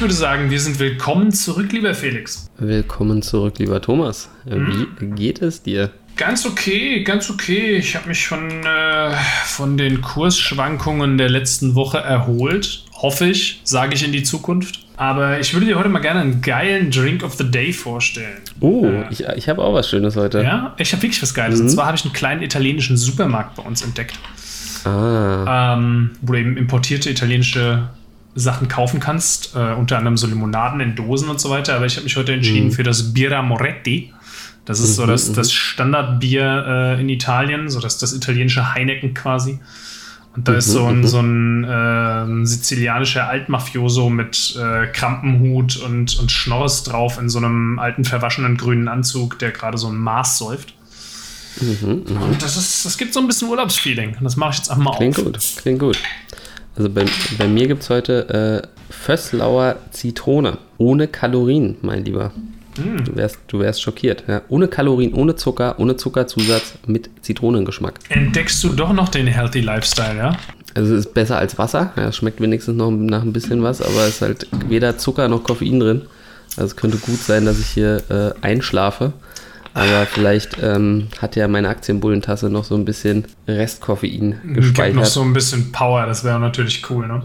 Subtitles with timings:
[0.00, 2.50] Ich würde sagen, wir sind willkommen zurück, lieber Felix.
[2.56, 4.30] Willkommen zurück, lieber Thomas.
[4.46, 5.14] Wie hm?
[5.14, 5.90] geht es dir?
[6.16, 7.76] Ganz okay, ganz okay.
[7.76, 9.10] Ich habe mich von, äh,
[9.44, 12.86] von den Kursschwankungen der letzten Woche erholt.
[12.94, 14.86] Hoffe ich, sage ich in die Zukunft.
[14.96, 18.40] Aber ich würde dir heute mal gerne einen geilen Drink of the Day vorstellen.
[18.60, 20.42] Oh, äh, ich, ich habe auch was Schönes heute.
[20.42, 21.58] Ja, ich habe wirklich was Geiles.
[21.58, 21.66] Mhm.
[21.66, 24.18] Und zwar habe ich einen kleinen italienischen Supermarkt bei uns entdeckt.
[24.86, 25.74] Ah.
[25.74, 27.90] Ähm, wo eben importierte italienische
[28.34, 29.54] Sachen kaufen kannst.
[29.54, 31.76] Äh, unter anderem so Limonaden in Dosen und so weiter.
[31.76, 32.72] Aber ich habe mich heute entschieden mhm.
[32.72, 34.12] für das Birra Moretti.
[34.64, 35.34] Das ist so mhm, das, mhm.
[35.34, 36.64] das Standardbier
[36.96, 39.58] äh, in Italien, so das, das italienische Heineken quasi.
[40.36, 46.30] Und da ist so ein, so ein äh, sizilianischer Altmafioso mit äh, Krampenhut und, und
[46.30, 50.74] Schnorres drauf in so einem alten verwaschenen grünen Anzug, der gerade so ein Maß säuft.
[51.60, 54.16] Mhm, und das, ist, das gibt so ein bisschen Urlaubsfeeling.
[54.18, 55.24] Und das mache ich jetzt einfach mal klingt auf.
[55.24, 55.98] Klingt gut, klingt gut.
[56.76, 57.04] Also bei,
[57.38, 60.58] bei mir gibt es heute äh, Fösslauer Zitrone.
[60.78, 62.32] Ohne Kalorien, mein Lieber.
[62.76, 63.04] Mm.
[63.04, 64.24] Du, wärst, du wärst schockiert.
[64.28, 64.42] Ja.
[64.48, 67.98] Ohne Kalorien, ohne Zucker, ohne Zuckerzusatz mit Zitronengeschmack.
[68.08, 70.36] Entdeckst du doch noch den Healthy Lifestyle, ja?
[70.74, 71.92] Also es ist besser als Wasser.
[71.96, 75.28] Ja, es schmeckt wenigstens noch nach ein bisschen was, aber es ist halt weder Zucker
[75.28, 76.02] noch Koffein drin.
[76.56, 79.12] Also es könnte gut sein, dass ich hier äh, einschlafe.
[79.74, 84.86] Aber vielleicht ähm, hat ja meine Aktienbullentasse noch so ein bisschen Restkoffein gespeichert.
[84.86, 87.22] Gibt noch so ein bisschen Power, das wäre natürlich cool, ne?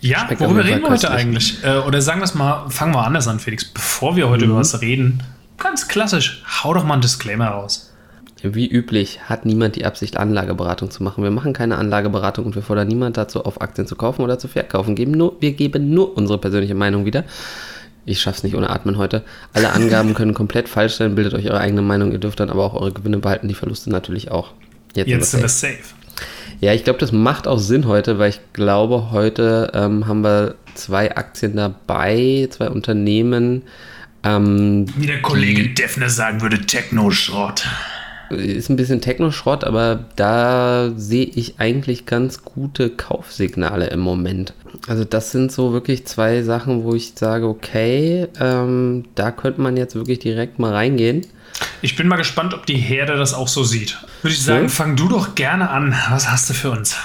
[0.00, 1.64] Ja, Schmeckt worüber reden wir heute eigentlich?
[1.64, 3.64] Äh, oder sagen wir es mal, fangen wir anders an, Felix.
[3.64, 4.50] Bevor wir heute mhm.
[4.50, 5.22] über was reden,
[5.56, 7.90] ganz klassisch, hau doch mal einen Disclaimer raus.
[8.42, 11.24] Wie üblich hat niemand die Absicht, Anlageberatung zu machen.
[11.24, 14.48] Wir machen keine Anlageberatung und wir fordern niemand dazu, auf Aktien zu kaufen oder zu
[14.48, 14.94] verkaufen.
[14.94, 17.24] Geben nur, wir geben nur unsere persönliche Meinung wieder.
[18.06, 19.22] Ich schaff's nicht ohne Atmen heute.
[19.52, 21.14] Alle Angaben können komplett falsch sein.
[21.14, 22.12] Bildet euch eure eigene Meinung.
[22.12, 24.52] Ihr dürft dann aber auch eure Gewinne behalten, die Verluste natürlich auch.
[24.94, 25.78] Jetzt, Jetzt sind wir safe.
[26.60, 30.54] Ja, ich glaube, das macht auch Sinn heute, weil ich glaube, heute ähm, haben wir
[30.74, 33.62] zwei Aktien dabei, zwei Unternehmen.
[34.22, 37.66] Ähm, Wie der Kollege Defner sagen würde, Techno-Schrott.
[38.34, 44.54] Ist ein bisschen Techno-Schrott, aber da sehe ich eigentlich ganz gute Kaufsignale im Moment.
[44.88, 49.76] Also das sind so wirklich zwei Sachen, wo ich sage, okay, ähm, da könnte man
[49.76, 51.26] jetzt wirklich direkt mal reingehen.
[51.82, 53.98] Ich bin mal gespannt, ob die Herde das auch so sieht.
[54.22, 54.68] Würde ich sagen, ja.
[54.68, 55.94] fang du doch gerne an.
[56.10, 56.96] Was hast du für uns?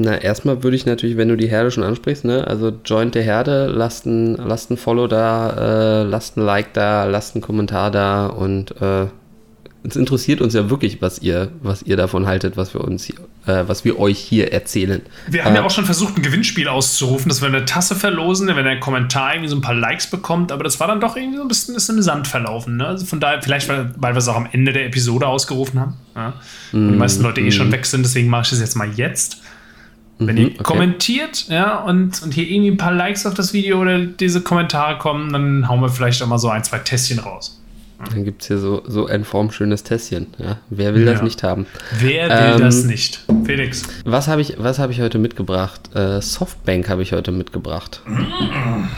[0.00, 3.24] Na, erstmal würde ich natürlich, wenn du die Herde schon ansprichst, ne, also joint der
[3.24, 7.90] Herde, lasst ein, lasst ein Follow da, äh, lasst ein Like da, lasst einen Kommentar
[7.90, 9.06] da und äh,
[9.84, 13.14] es interessiert uns ja wirklich, was ihr, was ihr davon haltet, was wir uns, äh,
[13.44, 15.02] was wir euch hier erzählen.
[15.28, 18.48] Wir haben äh, ja auch schon versucht, ein Gewinnspiel auszurufen, dass wir eine Tasse verlosen,
[18.48, 21.36] wenn ein Kommentar irgendwie so ein paar Likes bekommt, aber das war dann doch irgendwie
[21.36, 22.76] so ein bisschen ist im Sand verlaufen.
[22.78, 22.86] Ne?
[22.86, 25.96] Also von daher, vielleicht, weil, weil wir es auch am Ende der Episode ausgerufen haben.
[26.16, 26.34] Ja?
[26.72, 27.72] Und die mm, meisten Leute eh schon mm.
[27.72, 29.40] weg sind, deswegen mache ich das jetzt mal jetzt.
[30.18, 30.62] Wenn ihr mhm, okay.
[30.64, 34.98] kommentiert, ja, und, und hier irgendwie ein paar Likes auf das Video oder diese Kommentare
[34.98, 37.62] kommen, dann hauen wir vielleicht auch mal so ein, zwei Tässchen raus.
[37.98, 40.28] Dann gibt es hier so, so ein formschönes Tässchen.
[40.38, 40.58] Ja?
[40.70, 41.12] Wer will ja.
[41.12, 41.66] das nicht haben?
[41.98, 43.24] Wer will ähm, das nicht?
[43.44, 43.82] Felix.
[44.04, 45.94] Was habe ich, hab ich heute mitgebracht?
[45.94, 48.02] Äh, Softbank habe ich heute mitgebracht.
[48.06, 48.88] Mhm.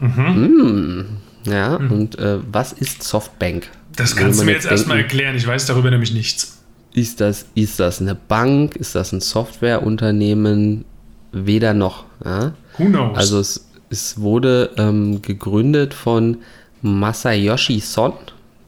[0.00, 1.04] Mm.
[1.44, 1.92] Ja, mhm.
[1.92, 3.68] und äh, was ist Softbank?
[3.94, 5.36] Das kannst du mir jetzt erstmal erklären.
[5.36, 6.62] Ich weiß darüber nämlich nichts.
[6.92, 8.76] Ist das, ist das eine Bank?
[8.76, 10.84] Ist das ein Softwareunternehmen?
[11.32, 12.04] Weder noch.
[12.24, 12.54] Ja?
[12.78, 13.16] Who knows?
[13.16, 16.38] Also es, es wurde ähm, gegründet von
[16.80, 18.14] Masayoshi Son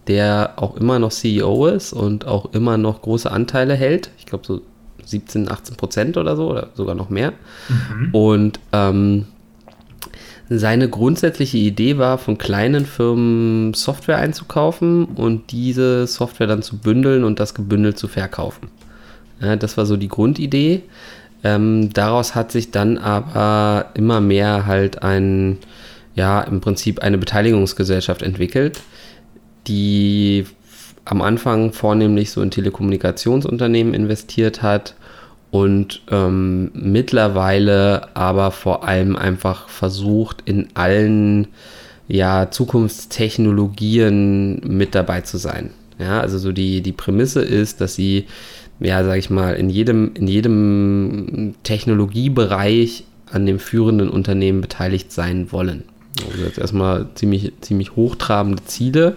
[0.08, 4.10] der auch immer noch CEO ist und auch immer noch große Anteile hält.
[4.18, 4.62] Ich glaube so
[5.04, 7.32] 17, 18 Prozent oder so oder sogar noch mehr.
[7.68, 8.14] Mhm.
[8.14, 9.26] Und ähm,
[10.50, 17.24] seine grundsätzliche Idee war, von kleinen Firmen Software einzukaufen und diese Software dann zu bündeln
[17.24, 18.68] und das gebündelt zu verkaufen.
[19.40, 20.82] Ja, das war so die Grundidee.
[21.44, 25.58] Ähm, daraus hat sich dann aber immer mehr halt ein,
[26.14, 28.80] ja, im Prinzip eine Beteiligungsgesellschaft entwickelt,
[29.66, 30.46] die
[31.04, 34.94] am Anfang vornehmlich so in Telekommunikationsunternehmen investiert hat
[35.50, 41.48] und ähm, mittlerweile aber vor allem einfach versucht, in allen
[42.06, 45.70] ja, Zukunftstechnologien mit dabei zu sein.
[45.98, 48.26] Ja, also so die, die Prämisse ist, dass sie,
[48.78, 55.52] ja, sag ich mal, in jedem, in jedem Technologiebereich an dem führenden Unternehmen beteiligt sein
[55.52, 55.84] wollen.
[56.26, 59.16] Also jetzt erstmal ziemlich, ziemlich hochtrabende Ziele.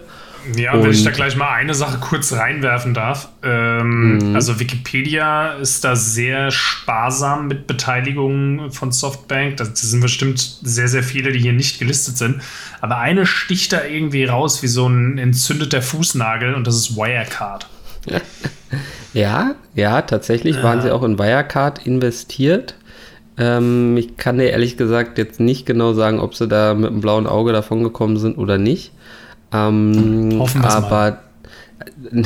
[0.56, 3.28] Ja, und wenn ich da gleich mal eine Sache kurz reinwerfen darf.
[3.42, 4.34] Ähm, mhm.
[4.34, 9.56] Also Wikipedia ist da sehr sparsam mit Beteiligung von Softbank.
[9.56, 12.42] Das sind bestimmt sehr, sehr viele, die hier nicht gelistet sind.
[12.80, 17.66] Aber eine sticht da irgendwie raus wie so ein entzündeter Fußnagel und das ist Wirecard.
[19.14, 22.74] Ja, ja, tatsächlich waren sie auch in Wirecard investiert.
[23.36, 27.00] Ähm, ich kann dir ehrlich gesagt jetzt nicht genau sagen, ob sie da mit einem
[27.00, 28.92] blauen Auge davon gekommen sind oder nicht.
[29.52, 31.18] Ähm, Hoffen aber mal.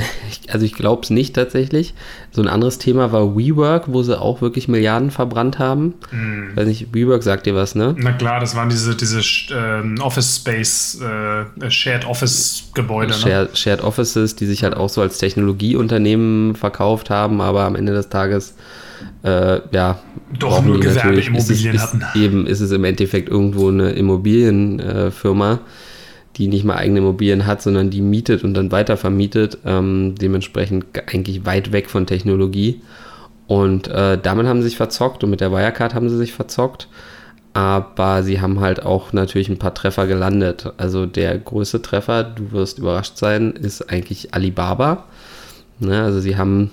[0.49, 1.94] also ich glaube es nicht tatsächlich.
[2.31, 5.94] So ein anderes Thema war WeWork, wo sie auch wirklich Milliarden verbrannt haben.
[6.11, 6.56] Mm.
[6.56, 7.94] Weiß nicht, WeWork sagt dir was, ne?
[7.99, 13.14] Na klar, das waren diese, diese äh, Office Space, äh, Shared Office Gebäude.
[13.14, 13.56] Shared, ne?
[13.56, 18.08] Shared Offices, die sich halt auch so als Technologieunternehmen verkauft haben, aber am Ende des
[18.08, 18.55] Tages
[19.22, 19.99] äh, ja,
[20.38, 22.02] doch nur Gewerbeimmobilien hatten.
[22.14, 25.61] Eben ist es im Endeffekt irgendwo eine Immobilienfirma
[26.36, 29.58] die nicht mal eigene Immobilien hat, sondern die mietet und dann weiter vermietet.
[29.64, 32.82] Ähm, dementsprechend eigentlich weit weg von Technologie.
[33.46, 36.88] Und äh, damit haben sie sich verzockt und mit der Wirecard haben sie sich verzockt.
[37.54, 40.72] Aber sie haben halt auch natürlich ein paar Treffer gelandet.
[40.76, 45.04] Also der größte Treffer, du wirst überrascht sein, ist eigentlich Alibaba.
[45.78, 46.70] Ne, also sie haben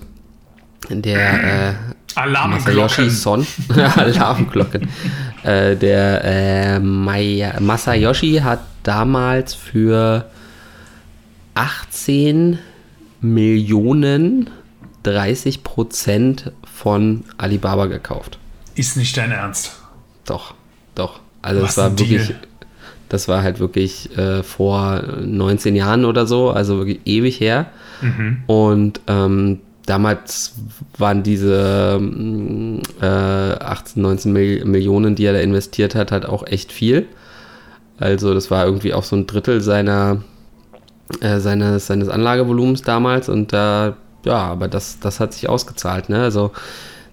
[0.90, 1.74] der äh,
[2.16, 3.10] Alarmglocken.
[3.10, 3.46] Son,
[3.96, 4.88] Alarmglocken.
[5.44, 10.26] äh, der äh, Masayoshi hat damals für
[11.56, 12.60] 18
[13.22, 14.50] Millionen
[15.04, 18.38] 30 Prozent von Alibaba gekauft.
[18.76, 19.72] Ist nicht dein Ernst?
[20.26, 20.54] Doch,
[20.96, 21.20] doch.
[21.42, 22.40] Also Was es war wirklich, Deal?
[23.10, 27.68] das war halt wirklich äh, vor 19 Jahren oder so, also wirklich ewig her.
[28.02, 28.44] Mhm.
[28.48, 30.54] Und ähm, damals
[30.98, 32.00] waren diese
[33.02, 37.08] äh, 18, 19 Millionen, die er da investiert hat, halt auch echt viel.
[37.98, 40.24] Also das war irgendwie auch so ein Drittel seiner,
[41.22, 46.10] äh, seines, seines Anlagevolumens damals und da, ja, aber das, das hat sich ausgezahlt.
[46.10, 46.22] Ne?
[46.22, 46.52] Also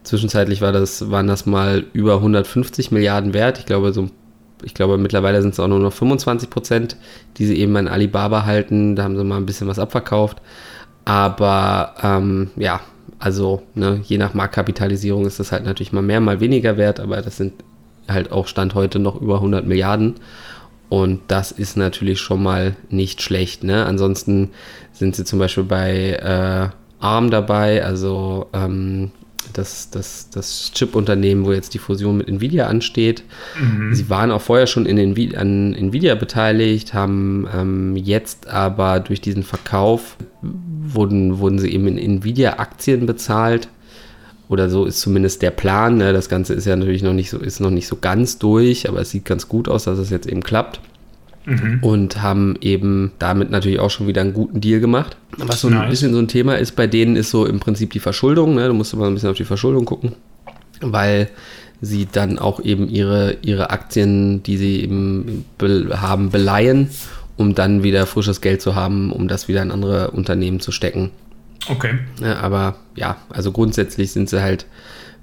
[0.05, 3.59] zwischenzeitlich war das, waren das mal über 150 Milliarden wert.
[3.59, 4.11] Ich glaube, so
[4.63, 6.97] ich glaube, mittlerweile sind es auch nur noch 25 Prozent,
[7.39, 8.97] die sie eben an Alibaba halten.
[8.97, 10.39] Da haben sie mal ein bisschen was abverkauft.
[11.05, 12.81] Aber ähm, ja,
[13.19, 17.01] also ne, je nach Marktkapitalisierung ist das halt natürlich mal mehr, mal weniger wert.
[17.01, 17.55] Aber das sind
[18.09, 20.17] halt auch Stand heute noch über 100 Milliarden.
[20.89, 23.63] Und das ist natürlich schon mal nicht schlecht.
[23.63, 23.87] Ne?
[23.87, 24.51] Ansonsten
[24.93, 26.69] sind sie zum Beispiel bei äh,
[27.01, 29.13] ARM dabei, also ähm,
[29.53, 33.25] das, das, das Chip-Unternehmen, wo jetzt die Fusion mit Nvidia ansteht.
[33.61, 33.95] Mhm.
[33.95, 39.21] Sie waren auch vorher schon in Nvi an Nvidia beteiligt, haben ähm, jetzt aber durch
[39.21, 43.69] diesen Verkauf wurden, wurden sie eben in Nvidia-Aktien bezahlt.
[44.49, 45.97] Oder so ist zumindest der Plan.
[45.99, 46.13] Ne?
[46.13, 49.01] Das Ganze ist ja natürlich noch nicht so, ist noch nicht so ganz durch, aber
[49.01, 50.81] es sieht ganz gut aus, dass es jetzt eben klappt.
[51.51, 51.79] Mhm.
[51.83, 55.17] Und haben eben damit natürlich auch schon wieder einen guten Deal gemacht.
[55.37, 55.91] Was so ein nice.
[55.91, 58.55] bisschen so ein Thema ist bei denen, ist so im Prinzip die Verschuldung.
[58.55, 58.69] Ne?
[58.69, 60.13] Du musst immer ein bisschen auf die Verschuldung gucken,
[60.81, 61.29] weil
[61.81, 66.91] sie dann auch eben ihre, ihre Aktien, die sie eben haben, beleihen,
[67.37, 71.11] um dann wieder frisches Geld zu haben, um das wieder in andere Unternehmen zu stecken.
[71.69, 71.99] Okay.
[72.23, 74.67] Ja, aber ja, also grundsätzlich sind sie halt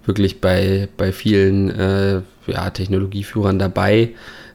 [0.05, 4.09] wirklich bei, bei vielen äh, ja, Technologieführern dabei.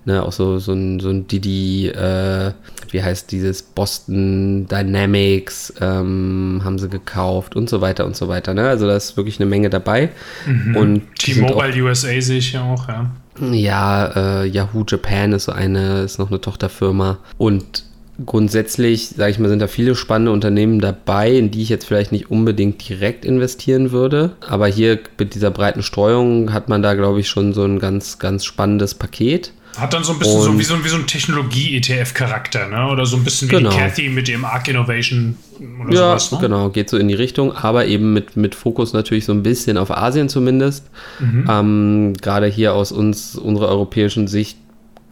[0.04, 2.52] Ne, auch so, so ein, so ein Didi, äh,
[2.90, 8.52] wie heißt dieses Boston Dynamics, ähm, haben sie gekauft und so weiter und so weiter.
[8.52, 8.68] Ne?
[8.68, 10.10] Also da ist wirklich eine Menge dabei.
[10.44, 11.02] Mhm.
[11.18, 13.10] T-Mobile USA sehe ich ja auch, ja.
[13.40, 17.18] Ja, äh, Yahoo Japan ist so eine, ist noch eine Tochterfirma.
[17.38, 17.84] Und
[18.26, 22.12] grundsätzlich, sage ich mal, sind da viele spannende Unternehmen dabei, in die ich jetzt vielleicht
[22.12, 24.32] nicht unbedingt direkt investieren würde.
[24.46, 28.18] Aber hier mit dieser breiten Streuung hat man da, glaube ich, schon so ein ganz,
[28.18, 29.52] ganz spannendes Paket.
[29.78, 32.88] Hat dann so ein bisschen und, so wie so, wie so ein Technologie-ETF-Charakter, ne?
[32.88, 33.70] Oder so ein bisschen wie genau.
[33.70, 35.36] die Cathy mit dem Arc Innovation
[35.80, 36.32] oder ja, sowas.
[36.32, 36.38] Ne?
[36.40, 39.78] Genau, geht so in die Richtung, aber eben mit, mit Fokus natürlich so ein bisschen
[39.78, 40.90] auf Asien zumindest.
[41.20, 41.46] Mhm.
[41.48, 44.58] Ähm, Gerade hier aus uns, unserer europäischen Sicht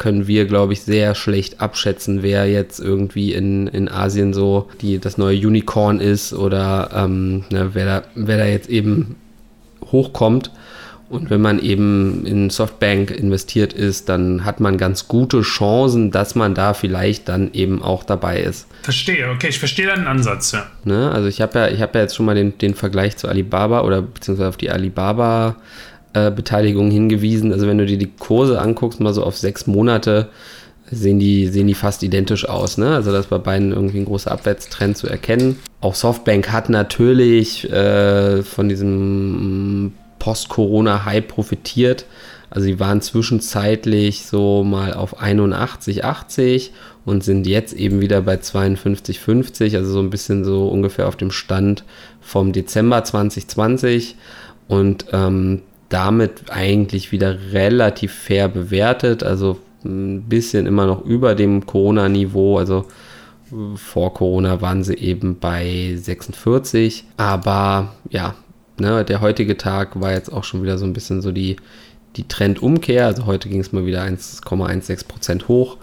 [0.01, 4.99] können wir, glaube ich, sehr schlecht abschätzen, wer jetzt irgendwie in, in Asien so die,
[4.99, 9.17] das neue Unicorn ist oder ähm, ne, wer, da, wer da jetzt eben
[9.93, 10.51] hochkommt.
[11.11, 16.37] Und wenn man eben in Softbank investiert ist, dann hat man ganz gute Chancen, dass
[16.37, 18.69] man da vielleicht dann eben auch dabei ist.
[18.85, 20.67] Verstehe, okay, ich verstehe deinen Ansatz, ja.
[20.85, 21.11] Ne?
[21.11, 24.03] Also ich habe ja, hab ja jetzt schon mal den, den Vergleich zu Alibaba oder
[24.03, 25.57] beziehungsweise auf die Alibaba
[26.13, 27.53] äh, Beteiligung hingewiesen.
[27.53, 30.29] Also wenn du dir die Kurse anguckst, mal so auf sechs Monate,
[30.93, 32.79] sehen die, sehen die fast identisch aus.
[32.79, 32.95] Ne?
[32.95, 35.59] Also das bei beiden irgendwie ein großer Abwärtstrend zu erkennen.
[35.81, 42.07] Auch Softbank hat natürlich äh, von diesem Post-Corona-Hype profitiert.
[42.49, 46.73] Also sie waren zwischenzeitlich so mal auf 81, 80
[47.05, 51.17] und sind jetzt eben wieder bei 52, 50, also so ein bisschen so ungefähr auf
[51.17, 51.85] dem Stand
[52.21, 54.15] vom Dezember 2020.
[54.69, 61.67] Und ähm, damit eigentlich wieder relativ fair bewertet, also ein bisschen immer noch über dem
[61.67, 62.87] Corona-Niveau, also
[63.75, 68.35] vor Corona waren sie eben bei 46, aber ja,
[68.81, 71.57] ne, der heutige Tag war jetzt auch schon wieder so ein bisschen so die,
[72.17, 73.07] die Trendumkehr.
[73.07, 75.77] Also heute ging es mal wieder 1,16 Prozent hoch.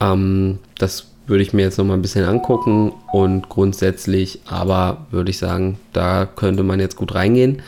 [0.00, 5.30] Ähm, das würde ich mir jetzt noch mal ein bisschen angucken und grundsätzlich aber würde
[5.30, 7.62] ich sagen, da könnte man jetzt gut reingehen.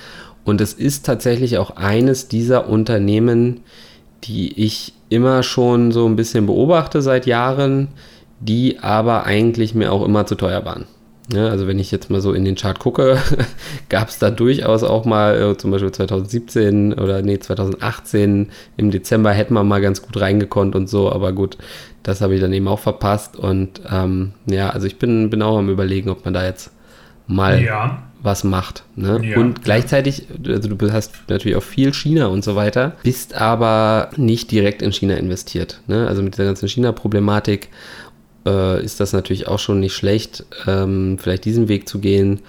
[0.45, 3.61] Und es ist tatsächlich auch eines dieser Unternehmen,
[4.25, 7.89] die ich immer schon so ein bisschen beobachte seit Jahren,
[8.41, 10.87] die aber eigentlich mir auch immer zu teuer waren.
[11.33, 13.19] Ja, also wenn ich jetzt mal so in den Chart gucke,
[13.89, 19.33] gab es da durchaus auch mal, äh, zum Beispiel 2017 oder nee, 2018 im Dezember
[19.33, 21.57] hätten wir mal ganz gut reingekonnt und so, aber gut,
[22.03, 23.37] das habe ich dann eben auch verpasst.
[23.37, 26.71] Und ähm, ja, also ich bin, bin auch am überlegen, ob man da jetzt
[27.27, 28.03] mal ja.
[28.23, 28.85] was macht.
[28.95, 29.21] Ne?
[29.23, 29.39] Ja.
[29.39, 34.51] Und gleichzeitig, also du hast natürlich auch viel China und so weiter, bist aber nicht
[34.51, 35.81] direkt in China investiert.
[35.87, 36.07] Ne?
[36.07, 37.71] Also mit dieser ganzen China-Problematik
[38.47, 42.41] äh, ist das natürlich auch schon nicht schlecht, ähm, vielleicht diesen Weg zu gehen.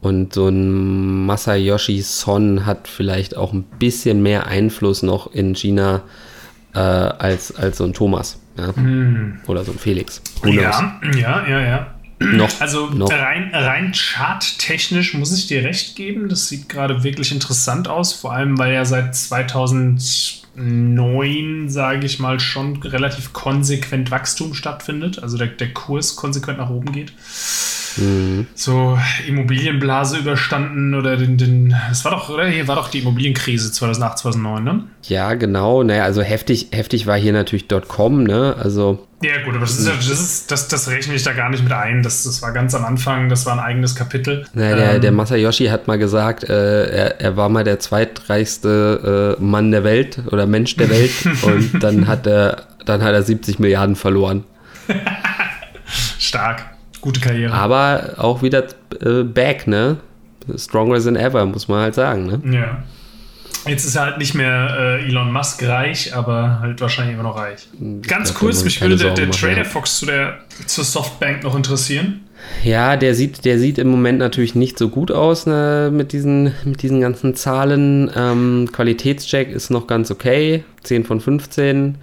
[0.00, 6.02] Und so ein Masayoshi Son hat vielleicht auch ein bisschen mehr Einfluss noch in China
[6.74, 8.38] äh, als, als so ein Thomas.
[8.56, 8.74] Ja?
[8.74, 9.40] Hm.
[9.46, 10.22] Oder so ein Felix.
[10.44, 11.94] Ja, ja, ja, ja.
[12.22, 13.10] Noch, also noch.
[13.10, 16.28] rein, rein charttechnisch muss ich dir recht geben.
[16.28, 19.16] Das sieht gerade wirklich interessant aus, vor allem weil er seit
[20.54, 25.22] 2009, sage ich mal, schon relativ konsequent Wachstum stattfindet.
[25.22, 27.12] Also der, der Kurs konsequent nach oben geht.
[27.96, 28.46] Mhm.
[28.54, 32.46] So Immobilienblase überstanden oder den, den, es war doch, oder?
[32.46, 34.84] Hier war doch die Immobilienkrise 2008, 2009, ne?
[35.04, 35.82] Ja, genau.
[35.82, 38.56] Naja, also heftig, heftig war hier natürlich .com, ne?
[38.58, 39.06] Also.
[39.22, 41.72] Ja, gut, aber das, ist, das, ist, das, das rechne ich da gar nicht mit
[41.72, 42.02] ein.
[42.02, 44.46] Das, das war ganz am Anfang, das war ein eigenes Kapitel.
[44.54, 49.36] Naja, der, ähm, der Masayoshi hat mal gesagt, äh, er, er war mal der zweitreichste
[49.38, 53.22] äh, Mann der Welt oder Mensch der Welt und dann hat er, dann hat er
[53.22, 54.44] 70 Milliarden verloren.
[56.18, 56.64] Stark.
[57.00, 57.52] Gute Karriere.
[57.52, 58.64] Aber auch wieder
[59.00, 59.98] äh, back, ne?
[60.56, 62.56] Stronger than ever, muss man halt sagen, ne?
[62.56, 62.82] Ja.
[63.66, 67.36] Jetzt ist er halt nicht mehr äh, Elon Musk reich, aber halt wahrscheinlich immer noch
[67.36, 67.68] reich.
[68.06, 72.22] Ganz kurz, mich würde der, der Trader Fox zu der, zur Softbank noch interessieren.
[72.64, 76.54] Ja, der sieht, der sieht im Moment natürlich nicht so gut aus ne, mit, diesen,
[76.64, 78.10] mit diesen ganzen Zahlen.
[78.16, 81.96] Ähm, Qualitätscheck ist noch ganz okay, 10 von 15.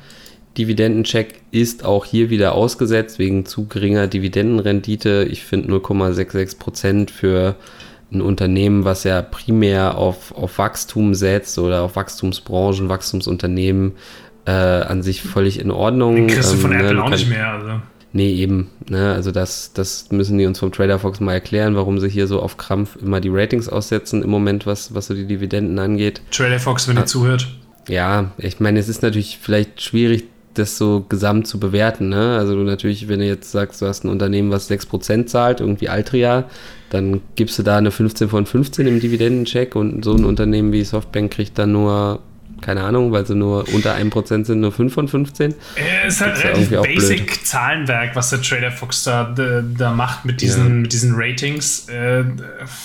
[0.57, 5.27] Dividendencheck ist auch hier wieder ausgesetzt wegen zu geringer Dividendenrendite.
[5.29, 7.55] Ich finde 0,66 Prozent für
[8.11, 13.93] ein Unternehmen, was ja primär auf, auf Wachstum setzt oder auf Wachstumsbranchen, Wachstumsunternehmen
[14.45, 16.15] äh, an sich völlig in Ordnung.
[16.15, 17.49] Den kriegst du von ähm, Apple ne, auch nicht mehr.
[17.49, 17.81] Also.
[18.13, 18.69] Nee, eben.
[18.89, 19.13] Ne?
[19.13, 22.41] Also das, das müssen die uns vom Trader Fox mal erklären, warum sie hier so
[22.41, 26.21] auf Krampf immer die Ratings aussetzen im Moment, was, was so die Dividenden angeht.
[26.31, 27.47] Trader Fox, wenn ihr zuhört.
[27.89, 30.25] Ja, ich meine, es ist natürlich vielleicht schwierig,
[30.57, 32.09] das so gesamt zu bewerten.
[32.09, 32.37] Ne?
[32.37, 35.89] Also du natürlich, wenn du jetzt sagst, du hast ein Unternehmen, was 6% zahlt, irgendwie
[35.89, 36.45] Altria,
[36.89, 40.83] dann gibst du da eine 15 von 15 im Dividendencheck und so ein Unternehmen wie
[40.83, 42.21] Softbank kriegt dann nur,
[42.61, 45.53] keine Ahnung, weil sie nur unter 1% sind, nur 5 von 15.
[46.05, 50.63] Es ist halt relativ basic Zahlenwerk, was der Trader Fox da, da macht mit diesen,
[50.63, 50.73] ja.
[50.73, 51.89] mit diesen Ratings.
[51.89, 52.23] Äh,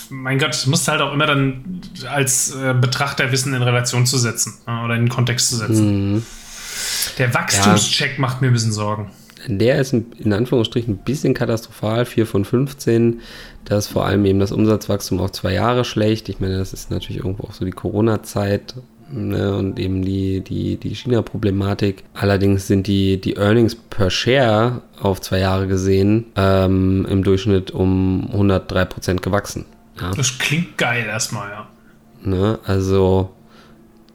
[0.09, 4.05] mein Gott, das musst du halt auch immer dann als äh, Betrachter wissen, in Relation
[4.05, 6.13] zu setzen äh, oder in den Kontext zu setzen.
[6.13, 6.23] Mhm.
[7.17, 9.11] Der Wachstumscheck ja, macht mir ein bisschen Sorgen.
[9.47, 13.21] Der ist in Anführungsstrichen ein bisschen katastrophal, 4 von 15.
[13.65, 16.29] Da ist vor allem eben das Umsatzwachstum auf zwei Jahre schlecht.
[16.29, 18.75] Ich meine, das ist natürlich irgendwo auch so die Corona-Zeit
[19.13, 22.03] ne, und eben die, die, die China-Problematik.
[22.13, 28.29] Allerdings sind die, die Earnings per Share auf zwei Jahre gesehen ähm, im Durchschnitt um
[28.33, 29.65] 103% gewachsen.
[29.99, 30.11] Ja.
[30.11, 31.67] Das klingt geil erstmal, ja.
[32.23, 33.33] Ne, also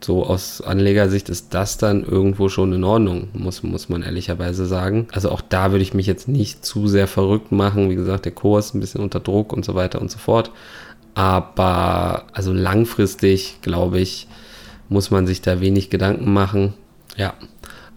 [0.01, 5.07] so aus Anlegersicht ist das dann irgendwo schon in Ordnung, muss, muss man ehrlicherweise sagen.
[5.11, 7.89] Also auch da würde ich mich jetzt nicht zu sehr verrückt machen.
[7.89, 10.51] Wie gesagt, der Kurs ein bisschen unter Druck und so weiter und so fort.
[11.15, 14.27] Aber also langfristig, glaube ich,
[14.87, 16.73] muss man sich da wenig Gedanken machen.
[17.17, 17.33] Ja,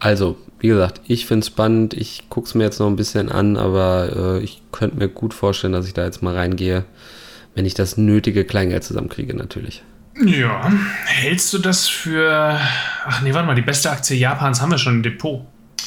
[0.01, 1.95] also wie gesagt, ich finde es spannend.
[1.95, 5.35] Ich gucke es mir jetzt noch ein bisschen an, aber äh, ich könnte mir gut
[5.35, 6.85] vorstellen, dass ich da jetzt mal reingehe,
[7.55, 9.83] wenn ich das nötige Kleingeld zusammenkriege natürlich.
[10.27, 10.73] Ja,
[11.07, 12.59] hältst du das für.
[13.05, 15.43] Ach nee, warte mal, die beste Aktie Japans haben wir schon im Depot.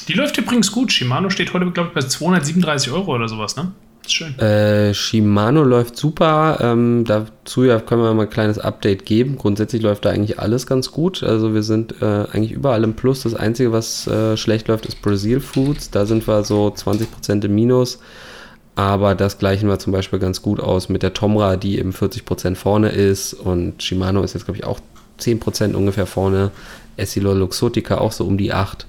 [0.08, 0.92] Die läuft übrigens gut.
[0.92, 3.72] Shimano steht heute, glaube ich, bei 237 Euro oder sowas, ne?
[4.06, 4.38] Ist schön.
[4.38, 6.60] Äh, Shimano läuft super.
[6.62, 9.38] Ähm, dazu ja können wir mal ein kleines Update geben.
[9.38, 11.24] Grundsätzlich läuft da eigentlich alles ganz gut.
[11.24, 13.24] Also wir sind äh, eigentlich überall im Plus.
[13.24, 15.89] Das Einzige, was äh, schlecht läuft, ist Brazil Foods.
[15.89, 18.00] Da sind wir so 20% im Minus.
[18.75, 22.55] Aber das gleichen wir zum Beispiel ganz gut aus mit der Tomra, die eben 40%
[22.55, 23.34] vorne ist.
[23.34, 24.79] Und Shimano ist jetzt, glaube ich, auch
[25.20, 26.51] 10% ungefähr vorne.
[26.98, 28.86] Essilor Luxotica auch so um die 8.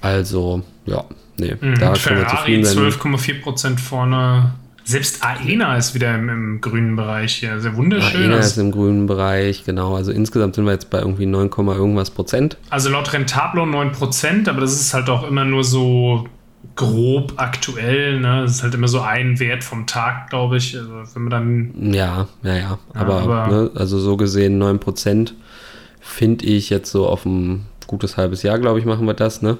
[0.00, 1.04] Also, ja,
[1.36, 2.24] nee, mhm, da sein.
[2.24, 4.54] 12,4% vorne.
[4.86, 7.58] Selbst Aena ist wieder im, im grünen Bereich hier.
[7.58, 8.24] Sehr wunderschön.
[8.24, 9.96] Aena ist im grünen Bereich, genau.
[9.96, 12.58] Also insgesamt sind wir jetzt bei irgendwie 9, irgendwas Prozent.
[12.70, 16.28] Also laut Rentablo 9 Prozent, aber das ist halt auch immer nur so
[16.76, 18.20] grob aktuell.
[18.20, 18.42] Ne?
[18.42, 20.76] Das ist halt immer so ein Wert vom Tag, glaube ich.
[20.76, 21.92] Also wenn man dann.
[21.92, 22.78] Ja, ja, ja.
[22.94, 25.34] Aber, aber ne, also so gesehen 9 Prozent
[26.00, 29.58] finde ich jetzt so auf ein gutes halbes Jahr, glaube ich, machen wir das, ne?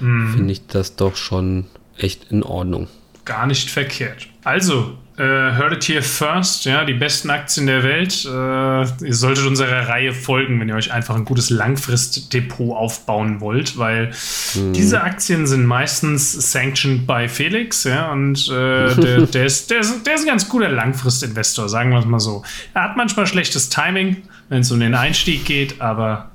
[0.00, 0.28] Mm.
[0.32, 2.88] Finde ich das doch schon echt in Ordnung.
[3.24, 4.28] Gar nicht verkehrt.
[4.44, 8.24] Also, äh, heard it here first, ja, die besten Aktien der Welt.
[8.24, 13.78] Äh, ihr solltet unserer Reihe folgen, wenn ihr euch einfach ein gutes Langfristdepot aufbauen wollt,
[13.78, 14.12] weil
[14.54, 14.74] mhm.
[14.74, 20.06] diese Aktien sind meistens sanctioned by Felix, ja, und äh, der, der, ist, der, ist,
[20.06, 22.42] der ist ein ganz guter Langfristinvestor, sagen wir es mal so.
[22.74, 26.30] Er hat manchmal schlechtes Timing, wenn es um den Einstieg geht, aber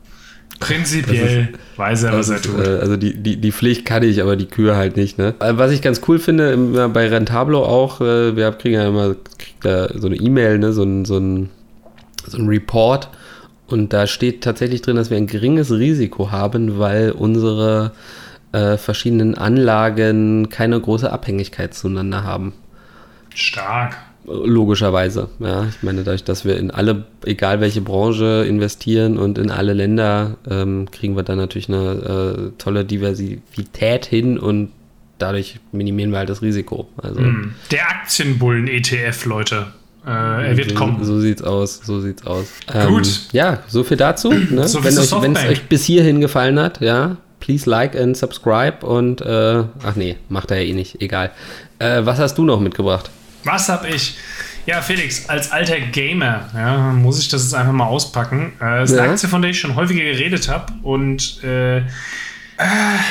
[0.61, 2.65] Prinzipiell ist, weiß er, was er tut.
[2.65, 5.17] Äh, also die, die, die Pflicht kann ich, aber die Kühe halt nicht.
[5.17, 5.33] Ne?
[5.39, 9.15] Äh, was ich ganz cool finde, bei Rentablo auch, äh, wir kriegen ja immer
[9.63, 10.71] so eine E-Mail, ne?
[10.71, 11.49] so, ein, so, ein,
[12.25, 13.09] so ein Report.
[13.67, 17.91] Und da steht tatsächlich drin, dass wir ein geringes Risiko haben, weil unsere
[18.51, 22.53] äh, verschiedenen Anlagen keine große Abhängigkeit zueinander haben.
[23.33, 23.97] Stark.
[24.25, 25.65] Logischerweise, ja.
[25.65, 30.37] Ich meine, dadurch, dass wir in alle, egal welche Branche investieren und in alle Länder,
[30.49, 34.69] ähm, kriegen wir dann natürlich eine äh, tolle Diversität hin und
[35.17, 36.87] dadurch minimieren wir halt das Risiko.
[36.97, 37.53] Also, hm.
[37.71, 39.67] Der Aktienbullen-ETF, Leute.
[40.05, 41.03] Äh, er wird so, kommen.
[41.03, 42.47] So sieht's aus, so sieht's aus.
[42.87, 43.07] Gut.
[43.07, 44.31] Ähm, ja, so viel dazu.
[44.31, 44.67] Ne?
[44.67, 45.13] So wenn es
[45.49, 50.51] euch bis hierhin gefallen hat, ja, please like and subscribe und äh, ach nee, macht
[50.51, 51.31] er ja eh nicht, egal.
[51.79, 53.09] Äh, was hast du noch mitgebracht?
[53.43, 54.15] Was hab ich?
[54.65, 58.53] Ja, Felix, als alter Gamer ja, muss ich das jetzt einfach mal auspacken.
[58.59, 59.03] Äh, das ist ja.
[59.03, 60.71] eine Aktie, von der ich schon häufiger geredet habe.
[60.83, 61.83] Und äh, äh,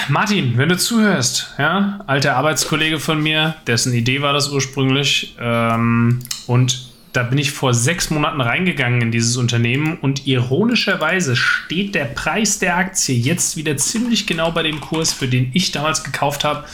[0.09, 5.37] Martin, wenn du zuhörst, ja, alter Arbeitskollege von mir, dessen Idee war das ursprünglich.
[5.41, 11.97] Ähm, und da bin ich vor sechs Monaten reingegangen in dieses Unternehmen und ironischerweise steht
[11.97, 16.05] der Preis der Aktie jetzt wieder ziemlich genau bei dem Kurs, für den ich damals
[16.05, 16.65] gekauft habe.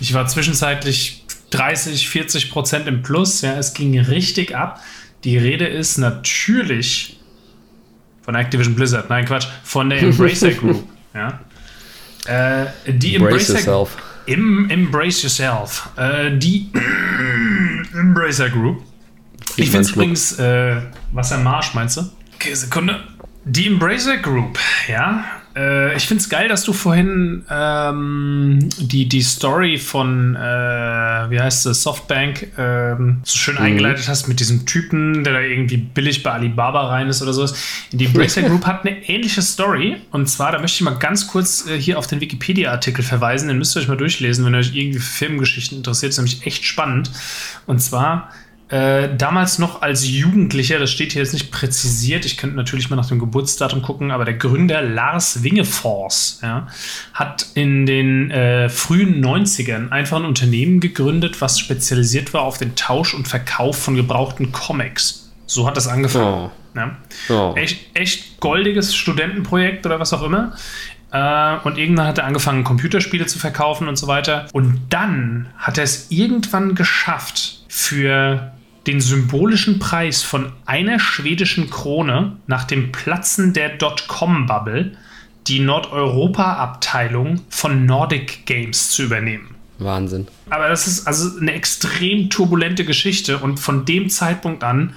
[0.00, 1.21] Ich war zwischenzeitlich
[1.52, 3.42] 30, 40 Prozent im Plus.
[3.42, 4.80] Ja, es ging richtig ab.
[5.24, 7.20] Die Rede ist natürlich
[8.22, 9.10] von Activision Blizzard.
[9.10, 9.46] Nein, Quatsch.
[9.62, 10.88] Von der Embracer Group.
[11.14, 11.40] Ja.
[12.26, 13.96] Äh, die Embrace Embracer yourself.
[14.26, 15.88] Im, Embrace Yourself.
[15.96, 16.70] Äh, die
[17.94, 18.82] Embracer Group.
[19.56, 20.80] Ich, finde es übrigens äh,
[21.12, 22.02] Wassermarsch, meinst du?
[22.34, 23.00] Okay, Sekunde.
[23.44, 25.24] Die Embracer Group, ja,
[25.56, 31.40] äh, ich finde es geil, dass du vorhin ähm, die, die Story von, äh, wie
[31.40, 33.62] heißt es, Softbank ähm, so schön mhm.
[33.62, 37.54] eingeleitet hast mit diesem Typen, der da irgendwie billig bei Alibaba rein ist oder sowas.
[37.92, 39.96] Die Bracer Group hat eine ähnliche Story.
[40.10, 43.48] Und zwar, da möchte ich mal ganz kurz äh, hier auf den Wikipedia-Artikel verweisen.
[43.48, 46.10] Den müsst ihr euch mal durchlesen, wenn euch irgendwie für Filmgeschichten interessiert.
[46.10, 47.10] Das ist nämlich echt spannend.
[47.66, 48.30] Und zwar
[48.72, 52.96] äh, damals noch als Jugendlicher, das steht hier jetzt nicht präzisiert, ich könnte natürlich mal
[52.96, 56.66] nach dem Geburtsdatum gucken, aber der Gründer Lars Wingefors ja,
[57.12, 62.74] hat in den äh, frühen 90ern einfach ein Unternehmen gegründet, was spezialisiert war auf den
[62.74, 65.30] Tausch und Verkauf von gebrauchten Comics.
[65.44, 66.50] So hat das angefangen.
[66.50, 66.50] Oh.
[66.74, 66.96] Ja.
[67.28, 67.52] Oh.
[67.54, 70.56] Echt, echt goldiges Studentenprojekt oder was auch immer.
[71.10, 74.46] Äh, und irgendwann hat er angefangen, Computerspiele zu verkaufen und so weiter.
[74.54, 78.52] Und dann hat er es irgendwann geschafft, für
[78.86, 84.96] den symbolischen Preis von einer schwedischen Krone nach dem Platzen der Dotcom-Bubble
[85.46, 89.54] die Nordeuropa-Abteilung von Nordic Games zu übernehmen.
[89.78, 90.28] Wahnsinn.
[90.50, 94.94] Aber das ist also eine extrem turbulente Geschichte und von dem Zeitpunkt an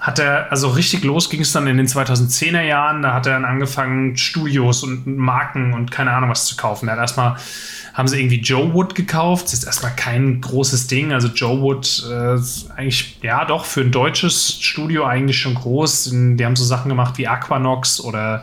[0.00, 3.34] hat er, also richtig los ging es dann in den 2010er Jahren, da hat er
[3.34, 6.88] dann angefangen, Studios und Marken und keine Ahnung was zu kaufen.
[6.88, 7.36] Er hat erstmal
[7.94, 9.46] haben sie irgendwie Joe Wood gekauft.
[9.46, 11.12] Das ist erstmal kein großes Ding.
[11.12, 12.38] Also Joe Wood äh,
[12.76, 16.10] eigentlich, ja doch, für ein deutsches Studio eigentlich schon groß.
[16.12, 18.42] Die haben so Sachen gemacht wie Aquanox oder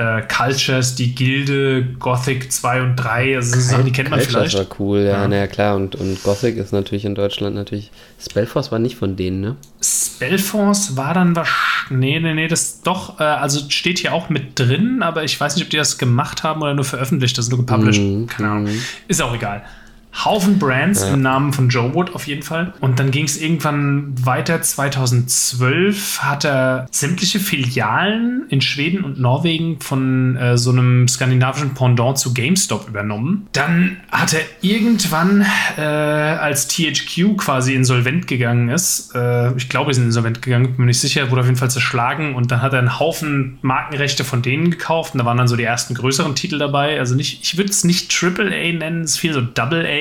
[0.00, 4.50] äh, Cultures, die Gilde, Gothic 2 und 3, also so Sachen, die kennt man Cultures
[4.52, 4.70] vielleicht.
[4.70, 5.28] war cool, ja, ja.
[5.28, 5.76] naja, klar.
[5.76, 7.90] Und, und Gothic ist natürlich in Deutschland natürlich.
[8.18, 9.56] Spellforce war nicht von denen, ne?
[9.82, 11.48] Spellforce war dann was.
[11.90, 15.56] Nee, nee, nee, das doch, äh, also steht hier auch mit drin, aber ich weiß
[15.56, 18.00] nicht, ob die das gemacht haben oder nur veröffentlicht, das ist nur gepublished.
[18.02, 18.72] Mm, Keine Ahnung.
[18.72, 18.82] Mm.
[19.08, 19.64] Ist auch egal.
[20.12, 21.14] Haufen Brands ja.
[21.14, 22.72] im Namen von Joe Wood auf jeden Fall.
[22.80, 24.60] Und dann ging es irgendwann weiter.
[24.60, 32.18] 2012 hat er sämtliche Filialen in Schweden und Norwegen von äh, so einem skandinavischen Pendant
[32.18, 33.48] zu GameStop übernommen.
[33.52, 35.46] Dann hat er irgendwann,
[35.78, 40.76] äh, als THQ quasi insolvent gegangen ist, äh, ich glaube, sie sind insolvent gegangen, bin
[40.78, 44.24] mir nicht sicher, wurde auf jeden Fall zerschlagen und dann hat er einen Haufen Markenrechte
[44.24, 46.98] von denen gekauft und da waren dann so die ersten größeren Titel dabei.
[46.98, 49.99] Also nicht, ich würde es nicht Triple A nennen, es ist viel so Double A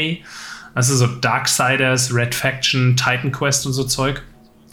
[0.76, 4.22] Also so Darksiders, Red Faction, Titan Quest und so Zeug.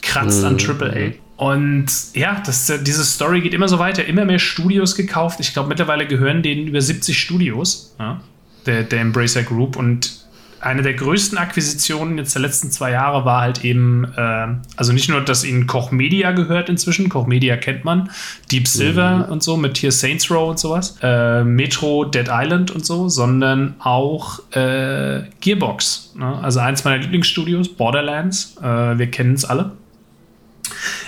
[0.02, 0.46] Kratzt mhm.
[0.46, 1.12] an AAA.
[1.36, 4.04] Und ja, das, diese Story geht immer so weiter.
[4.06, 5.40] Immer mehr Studios gekauft.
[5.40, 8.20] Ich glaube, mittlerweile gehören denen über 70 Studios, ja,
[8.64, 9.76] der, der Embracer Group.
[9.76, 10.25] Und
[10.66, 15.08] eine der größten Akquisitionen jetzt der letzten zwei Jahre war halt eben, äh, also nicht
[15.08, 18.10] nur, dass ihnen Koch Media gehört inzwischen, Koch Media kennt man,
[18.50, 19.32] Deep Silver mhm.
[19.32, 23.76] und so mit hier Saints Row und sowas, äh, Metro, Dead Island und so, sondern
[23.78, 26.14] auch äh, Gearbox.
[26.16, 26.38] Ne?
[26.42, 29.72] Also eins meiner Lieblingsstudios, Borderlands, äh, wir kennen es alle.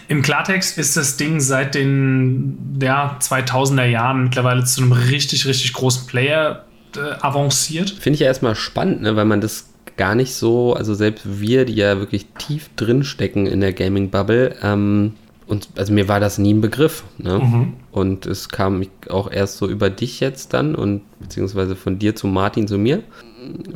[0.06, 5.72] Im Klartext ist das Ding seit den ja, 2000er Jahren mittlerweile zu einem richtig, richtig
[5.72, 6.64] großen Player
[6.96, 7.90] äh, avanciert.
[7.90, 11.64] Finde ich ja erstmal spannend, ne, weil man das gar nicht so, also selbst wir,
[11.64, 15.14] die ja wirklich tief drin stecken in der Gaming-Bubble, ähm,
[15.48, 17.04] und also mir war das nie ein Begriff.
[17.16, 17.38] Ne?
[17.38, 17.72] Mhm.
[17.90, 22.26] Und es kam auch erst so über dich jetzt dann und beziehungsweise von dir zu
[22.26, 23.02] Martin zu mir.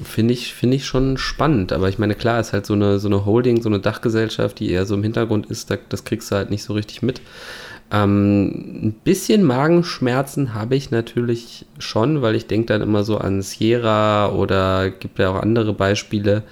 [0.03, 1.73] Finde ich, finde ich schon spannend.
[1.73, 4.71] Aber ich meine, klar, ist halt so eine, so eine Holding, so eine Dachgesellschaft, die
[4.71, 7.23] eher so im Hintergrund ist, das kriegst du halt nicht so richtig mit.
[7.93, 8.47] Ähm,
[8.87, 14.33] ein bisschen Magenschmerzen habe ich natürlich schon, weil ich denke dann immer so an Sierra
[14.33, 16.43] oder gibt ja auch andere Beispiele,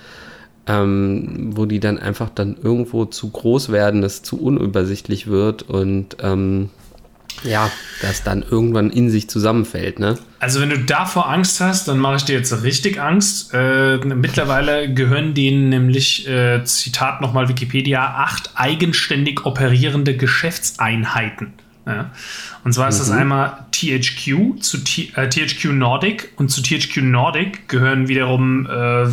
[0.66, 6.18] ähm, wo die dann einfach dann irgendwo zu groß werden, es zu unübersichtlich wird und
[6.22, 6.68] ähm,
[7.44, 7.70] ja,
[8.02, 10.18] das dann irgendwann in sich zusammenfällt, ne?
[10.38, 13.52] Also wenn du davor Angst hast, dann mache ich dir jetzt richtig Angst.
[13.52, 21.52] Äh, mittlerweile gehören denen nämlich, äh, Zitat nochmal Wikipedia, acht eigenständig operierende Geschäftseinheiten.
[21.86, 22.10] Ja.
[22.64, 22.98] Und zwar ist mhm.
[23.00, 29.08] das einmal THQ zu T äh, THQ Nordic und zu THQ Nordic gehören wiederum, äh,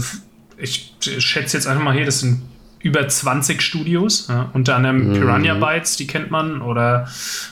[0.57, 2.41] ich schätze jetzt einfach mal hier, das sind
[2.79, 5.13] über 20 Studios, ja, unter anderem mhm.
[5.13, 7.07] Piranha Bytes, die kennt man, oder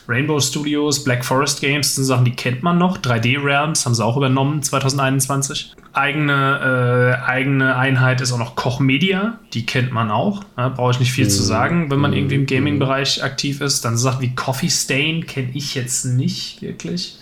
[0.07, 2.97] Rainbow Studios, Black Forest Games, das sind Sachen, die kennt man noch.
[2.99, 5.73] 3D Realms haben sie auch übernommen 2021.
[5.93, 10.43] Eigene, äh, eigene Einheit ist auch noch Koch Media, die kennt man auch.
[10.57, 11.29] Ja, Brauche ich nicht viel mhm.
[11.29, 12.17] zu sagen, wenn man mhm.
[12.17, 13.83] irgendwie im Gaming-Bereich aktiv ist.
[13.83, 17.17] Dann Sachen wie Coffee Stain kenne ich jetzt nicht wirklich.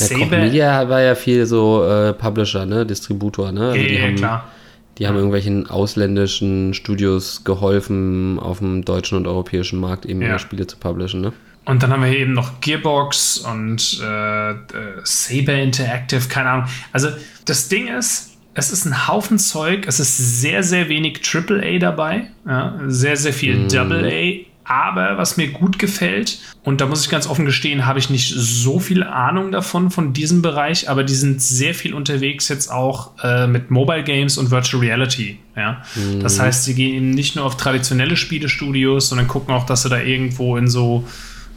[0.00, 2.86] Ja, Koch Media war ja viel so äh, Publisher, ne?
[2.86, 3.70] Distributor, ne?
[3.70, 4.48] Also ja, klar
[4.98, 10.38] die haben irgendwelchen ausländischen Studios geholfen, auf dem deutschen und europäischen Markt eben ja.
[10.38, 11.32] Spiele zu publishen, ne?
[11.66, 14.54] Und dann haben wir hier eben noch Gearbox und äh, äh,
[15.02, 16.68] Saber Interactive, keine Ahnung.
[16.92, 17.08] Also
[17.44, 22.30] das Ding ist, es ist ein Haufen Zeug, es ist sehr, sehr wenig AAA dabei,
[22.46, 23.68] ja, sehr, sehr viel mm.
[23.76, 28.10] AA aber was mir gut gefällt, und da muss ich ganz offen gestehen, habe ich
[28.10, 32.70] nicht so viel Ahnung davon, von diesem Bereich, aber die sind sehr viel unterwegs jetzt
[32.70, 35.38] auch äh, mit Mobile Games und Virtual Reality.
[35.54, 35.82] Ja?
[35.94, 36.20] Mhm.
[36.20, 39.88] Das heißt, sie gehen eben nicht nur auf traditionelle Spielestudios, sondern gucken auch, dass sie
[39.88, 41.06] da irgendwo in so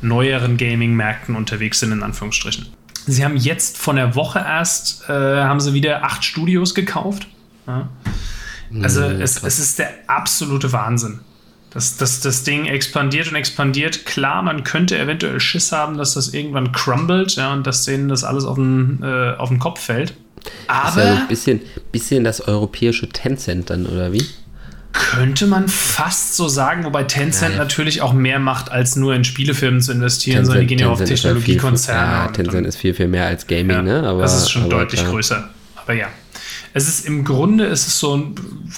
[0.01, 2.67] neueren Gaming-Märkten unterwegs sind, in Anführungsstrichen.
[3.07, 7.27] Sie haben jetzt von der Woche erst, äh, haben sie wieder acht Studios gekauft.
[7.65, 7.89] Ja?
[8.83, 11.21] Also mhm, es, es ist der absolute Wahnsinn.
[11.71, 14.05] Das, das, das Ding expandiert und expandiert.
[14.05, 18.23] Klar, man könnte eventuell Schiss haben, dass das irgendwann crumbled ja, und dass denen das
[18.23, 20.13] alles auf den, äh, auf den Kopf fällt.
[20.67, 20.83] Aber.
[20.83, 24.25] Das ist ja so ein bisschen, bisschen das europäische Tencent dann, oder wie?
[24.91, 27.63] Könnte man fast so sagen, wobei Tencent ja, ja.
[27.63, 30.89] natürlich auch mehr macht, als nur in Spielefirmen zu investieren, Tencent, sondern die gehen ja
[30.89, 32.11] auf Technologiekonzerne.
[32.11, 34.01] Ja, Tencent ist viel, viel mehr als Gaming, ne?
[34.07, 35.11] Aber, das ist schon deutlich klar.
[35.11, 35.49] größer.
[35.75, 36.07] Aber ja
[36.73, 38.31] es ist im Grunde, ist es so,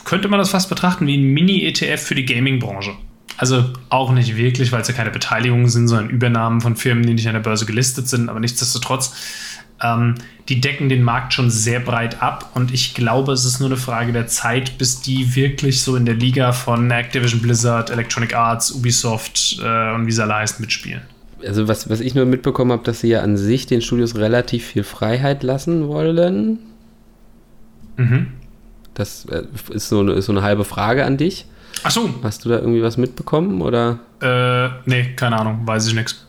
[0.06, 2.92] könnte man das fast betrachten wie ein Mini-ETF für die Gaming-Branche.
[3.38, 7.14] Also auch nicht wirklich, weil es ja keine Beteiligungen sind, sondern Übernahmen von Firmen, die
[7.14, 9.14] nicht an der Börse gelistet sind, aber nichtsdestotrotz,
[9.82, 10.16] ähm,
[10.48, 13.78] die decken den Markt schon sehr breit ab und ich glaube, es ist nur eine
[13.78, 18.72] Frage der Zeit, bis die wirklich so in der Liga von Activision Blizzard, Electronic Arts,
[18.72, 21.02] Ubisoft äh, und wie sie alle heißen mitspielen.
[21.46, 24.66] Also was, was ich nur mitbekommen habe, dass sie ja an sich den Studios relativ
[24.66, 26.60] viel Freiheit lassen wollen
[27.98, 28.28] Mhm.
[28.94, 31.46] Das äh, ist so, eine, ist so eine halbe Frage an dich.
[31.84, 32.10] Ach so.
[32.24, 34.00] Hast du da irgendwie was mitbekommen oder?
[34.22, 36.26] Äh, nee, keine Ahnung, weiß ich nichts.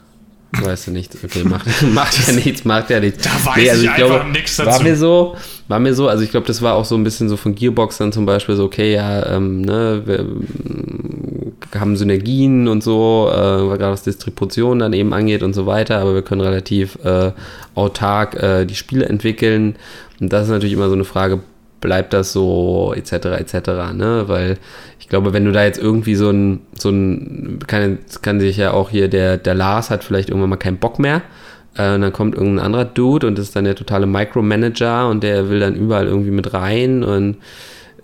[0.60, 3.24] Weißt du nicht, okay, macht, macht ja nichts, macht ja nichts.
[3.24, 4.70] Da weiß nee, also ich, ich glaube, nichts dazu.
[4.70, 5.36] War mir so,
[5.68, 7.96] war mir so, also ich glaube, das war auch so ein bisschen so von Gearbox
[7.98, 13.34] dann zum Beispiel so, okay, ja, ähm, ne, wir ähm, haben Synergien und so, äh,
[13.34, 17.32] gerade was Distribution dann eben angeht und so weiter, aber wir können relativ äh,
[17.74, 19.76] autark äh, die Spiele entwickeln.
[20.20, 21.40] Und das ist natürlich immer so eine Frage,
[21.82, 24.24] bleibt das so, etc., etc., ne?
[24.28, 24.56] Weil
[24.98, 28.70] ich glaube, wenn du da jetzt irgendwie so ein, so ein, kann, kann sich ja
[28.70, 31.20] auch hier, der, der Lars hat vielleicht irgendwann mal keinen Bock mehr.
[31.76, 35.50] Äh, und dann kommt irgendein anderer Dude und ist dann der totale Micromanager und der
[35.50, 37.36] will dann überall irgendwie mit rein und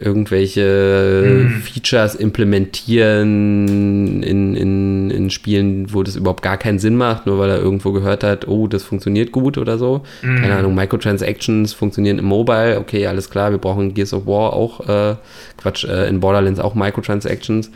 [0.00, 1.62] irgendwelche hm.
[1.62, 7.38] Features implementieren in, in, in in Spielen, wo das überhaupt gar keinen Sinn macht, nur
[7.38, 10.02] weil er irgendwo gehört hat, oh, das funktioniert gut oder so.
[10.22, 10.40] Mhm.
[10.40, 14.88] Keine Ahnung, Microtransactions funktionieren im Mobile, okay, alles klar, wir brauchen Gears of War auch,
[14.88, 15.16] äh,
[15.56, 17.70] Quatsch, äh, in Borderlands auch Microtransactions.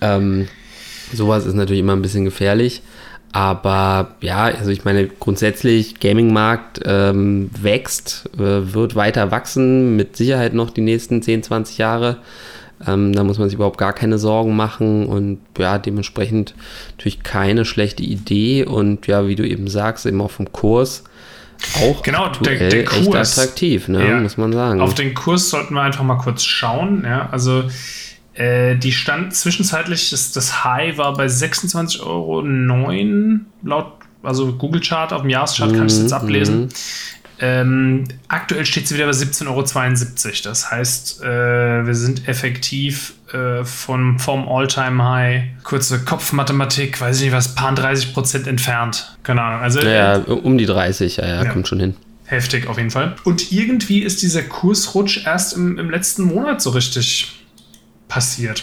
[0.00, 0.48] Ähm,
[1.12, 2.82] sowas ist natürlich immer ein bisschen gefährlich.
[3.32, 10.52] Aber ja, also ich meine, grundsätzlich, Gaming-Markt ähm, wächst, äh, wird weiter wachsen, mit Sicherheit
[10.52, 12.18] noch die nächsten 10, 20 Jahre.
[12.86, 16.54] Ähm, da muss man sich überhaupt gar keine Sorgen machen und ja, dementsprechend
[16.90, 21.04] natürlich keine schlechte Idee und ja, wie du eben sagst, eben auch vom Kurs
[21.82, 24.80] auch genau, der, der Kurs, echt attraktiv, ne, ja, muss man sagen.
[24.80, 27.04] Auf den Kurs sollten wir einfach mal kurz schauen.
[27.06, 27.64] Ja, also
[28.34, 32.42] äh, die stand zwischenzeitlich, das, das High war bei 26,09 Euro
[33.62, 33.92] laut,
[34.22, 36.60] also Google Chart, auf dem Jahreschart kann ich es jetzt mhm, ablesen.
[36.60, 36.68] Mhm.
[37.44, 40.32] Ähm, aktuell steht sie wieder bei 17,72 Euro.
[40.44, 47.32] Das heißt, äh, wir sind effektiv äh, von, vom All-Time-High, kurze Kopfmathematik, weiß ich nicht
[47.32, 49.16] was, paar 30 Prozent entfernt.
[49.24, 49.60] Keine Ahnung.
[49.60, 51.96] Also, ja, äh, um die 30, ja, ja, ja, kommt schon hin.
[52.26, 53.16] Heftig auf jeden Fall.
[53.24, 57.41] Und irgendwie ist dieser Kursrutsch erst im, im letzten Monat so richtig
[58.12, 58.62] passiert.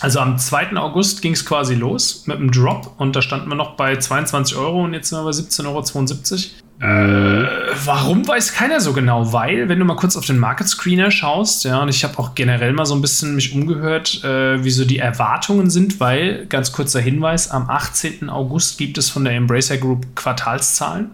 [0.00, 0.76] Also am 2.
[0.76, 4.56] August ging es quasi los mit einem Drop und da standen wir noch bei 22
[4.56, 6.82] Euro und jetzt sind wir bei 17,72 Euro.
[6.82, 7.46] Äh,
[7.84, 11.64] warum weiß keiner so genau, weil, wenn du mal kurz auf den Market Screener schaust,
[11.64, 14.84] ja, und ich habe auch generell mal so ein bisschen mich umgehört, äh, wie so
[14.84, 18.28] die Erwartungen sind, weil, ganz kurzer Hinweis, am 18.
[18.28, 21.12] August gibt es von der Embracer Group Quartalszahlen.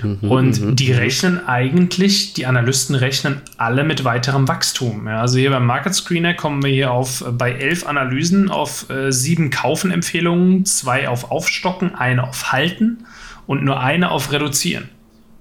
[0.00, 0.98] Mhm, und mhm, die mhm.
[0.98, 5.06] rechnen eigentlich, die Analysten rechnen alle mit weiterem Wachstum.
[5.06, 8.88] Ja, also hier beim Market Screener kommen wir hier auf äh, bei elf Analysen auf
[8.90, 13.04] äh, sieben Kaufen-Empfehlungen, zwei auf Aufstocken, eine auf Halten
[13.46, 14.88] und nur eine auf Reduzieren.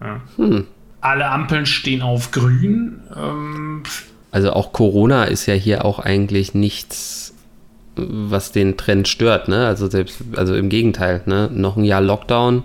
[0.02, 0.22] Ja.
[0.38, 0.68] Hm.
[1.00, 3.00] Alle Ampeln stehen auf grün.
[3.16, 3.84] Ähm,
[4.32, 7.34] also auch Corona ist ja hier auch eigentlich nichts,
[7.96, 9.48] was den Trend stört.
[9.48, 9.66] Ne?
[9.66, 11.50] Also selbst, also im Gegenteil, ne?
[11.52, 12.64] noch ein Jahr Lockdown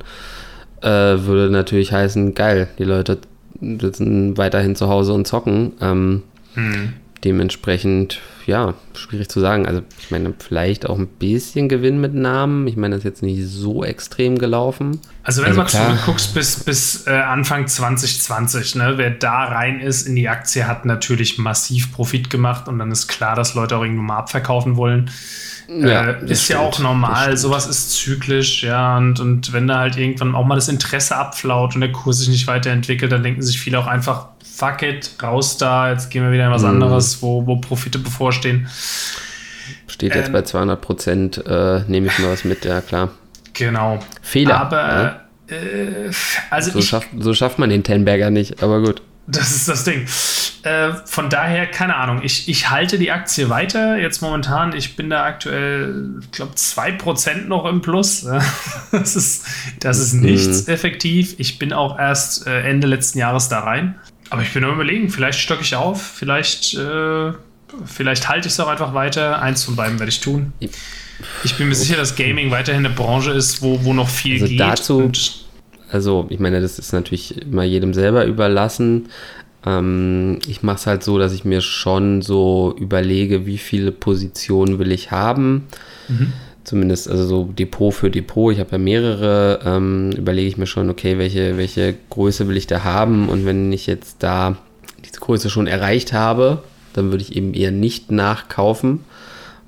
[0.83, 3.19] äh, würde natürlich heißen, geil, die Leute
[3.61, 5.73] sitzen weiterhin zu Hause und zocken.
[5.81, 6.23] Ähm,
[6.55, 6.93] hm.
[7.25, 9.67] Dementsprechend, ja, schwierig zu sagen.
[9.67, 12.69] Also, ich meine, vielleicht auch ein bisschen Gewinn mit Namen.
[12.69, 15.01] Ich meine, das ist jetzt nicht so extrem gelaufen.
[15.23, 15.87] Also, wenn also, du mal klar.
[15.89, 20.85] zurückguckst bis, bis äh, Anfang 2020, ne, wer da rein ist in die Aktie, hat
[20.85, 25.11] natürlich massiv Profit gemacht und dann ist klar, dass Leute auch irgendwo mal abverkaufen wollen.
[25.69, 29.97] Ja, äh, ist ja auch normal, sowas ist zyklisch, ja, und, und wenn da halt
[29.97, 33.61] irgendwann auch mal das Interesse abflaut und der Kurs sich nicht weiterentwickelt, dann denken sich
[33.61, 36.69] viele auch einfach, fuck it, raus da, jetzt gehen wir wieder in was mhm.
[36.69, 38.69] anderes, wo, wo Profite bevorstehen.
[39.89, 43.11] Steht jetzt ähm, bei 200 Prozent, äh, nehme ich mal was mit, ja klar.
[43.53, 43.99] Genau.
[44.23, 44.61] Fehler.
[44.61, 45.21] Aber, ja?
[45.49, 46.11] äh,
[46.51, 49.03] also so, ich, schafft, so schafft man den Tenberger nicht, aber gut.
[49.27, 50.07] Das ist das Ding.
[50.63, 53.99] Äh, von daher, keine Ahnung, ich, ich halte die Aktie weiter.
[53.99, 58.27] Jetzt momentan, ich bin da aktuell, ich glaube, 2% noch im Plus.
[58.93, 59.47] das ist,
[59.81, 60.73] das ist nichts mhm.
[60.73, 61.35] effektiv.
[61.39, 63.97] Ich bin auch erst äh, Ende letzten Jahres da rein.
[64.31, 67.33] Aber ich bin nur überlegen, vielleicht stocke ich auf, vielleicht, äh,
[67.85, 69.41] vielleicht halte ich es auch einfach weiter.
[69.41, 70.53] Eins von beiden werde ich tun.
[71.45, 74.47] Ich bin mir sicher, dass Gaming weiterhin eine Branche ist, wo, wo noch viel also
[74.47, 74.61] geht.
[74.61, 75.13] Dazu,
[75.97, 79.09] also ich meine, das ist natürlich immer jedem selber überlassen.
[79.65, 84.79] Ähm, ich mache es halt so, dass ich mir schon so überlege, wie viele Positionen
[84.79, 85.69] will ich haben.
[86.09, 86.35] Mhm.
[86.65, 88.53] Zumindest also so Depot für Depot.
[88.53, 89.61] Ich habe ja mehrere.
[89.65, 93.31] Ähm, überlege ich mir schon, okay, welche, welche Größe will ich da haben?
[93.31, 94.59] Und wenn ich jetzt da
[95.03, 99.01] diese Größe schon erreicht habe, dann würde ich eben eher nicht nachkaufen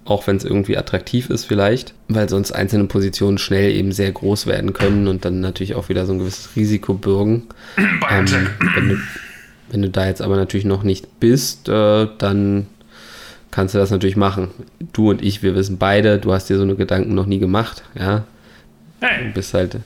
[0.09, 4.47] auch wenn es irgendwie attraktiv ist vielleicht, weil sonst einzelne Positionen schnell eben sehr groß
[4.47, 7.45] werden können und dann natürlich auch wieder so ein gewisses Risiko bürgen.
[8.11, 8.27] Ähm,
[8.75, 8.97] wenn, du,
[9.71, 12.67] wenn, du, da jetzt aber natürlich noch nicht bist, äh, dann
[13.51, 14.49] kannst du das natürlich machen.
[14.95, 17.83] Du und ich, wir wissen beide, du hast dir so eine Gedanken noch nie gemacht,
[17.99, 18.25] ja.
[19.01, 19.77] Du bist halt,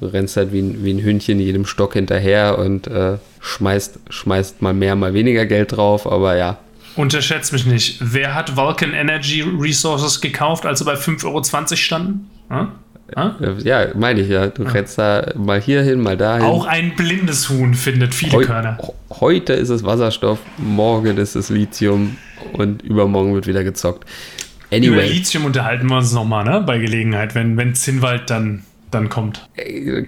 [0.00, 4.62] du rennst halt wie ein, wie ein Hündchen jedem Stock hinterher und äh, schmeißt, schmeißt
[4.62, 6.58] mal mehr, mal weniger Geld drauf, aber ja,
[6.98, 7.98] Unterschätzt mich nicht.
[8.00, 12.28] Wer hat Vulcan Energy Resources gekauft, als sie bei 5,20 Euro standen?
[12.48, 12.68] Hm?
[13.14, 13.58] Hm?
[13.62, 14.48] Ja, meine ich ja.
[14.48, 14.70] Du hm.
[14.72, 16.44] rennst da mal hier hin, mal dahin.
[16.44, 18.78] Auch ein blindes Huhn findet viele Heu Körner.
[19.10, 22.16] Heute ist es Wasserstoff, morgen ist es Lithium
[22.54, 24.04] und übermorgen wird wieder gezockt.
[24.72, 24.88] Anyway.
[24.88, 26.62] Über Lithium unterhalten wir uns nochmal, ne?
[26.66, 29.48] Bei Gelegenheit, wenn, wenn Zinnwald dann dann kommt.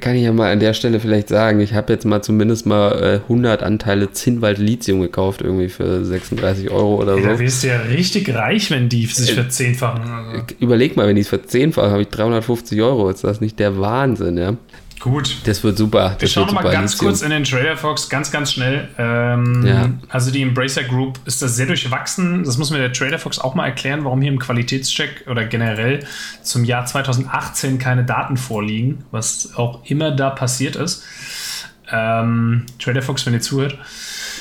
[0.01, 2.93] Kann ich ja mal an der Stelle vielleicht sagen, ich habe jetzt mal zumindest mal
[3.03, 7.23] äh, 100 Anteile Zinnwald Lithium gekauft, irgendwie für 36 Euro oder so.
[7.23, 10.03] Da wirst du ja richtig reich, wenn die sich äh, verzehnfachen.
[10.03, 10.43] Also.
[10.59, 13.11] Überleg mal, wenn die es verzehnfachen, habe ich 350 Euro.
[13.11, 14.57] Ist das nicht der Wahnsinn, ja?
[15.01, 15.39] Gut.
[15.45, 16.15] Das wird super.
[16.19, 17.09] Wir schauen nochmal ganz Lithium.
[17.09, 18.87] kurz in den Trader Fox, ganz, ganz schnell.
[18.99, 19.89] Ähm, ja.
[20.11, 22.45] Also die Embracer Group ist das sehr durchwachsen.
[22.45, 26.01] Das muss mir der Trader Fox auch mal erklären, warum hier im Qualitätscheck oder generell
[26.43, 31.03] zum Jahr 2018 keine Daten vorliegen, was auch immer da passiert ist.
[31.91, 33.79] Ähm, Trader Fox, wenn ihr zuhört.